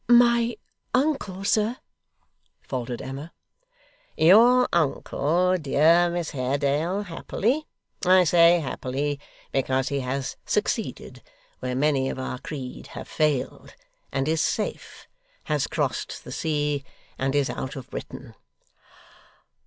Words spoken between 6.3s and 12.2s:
Haredale, happily I say happily, because he has succeeded where many of